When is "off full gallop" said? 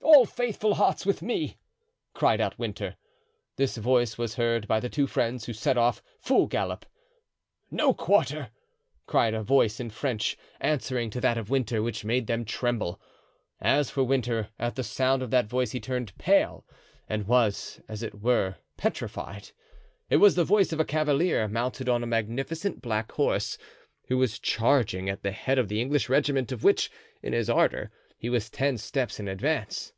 5.78-6.86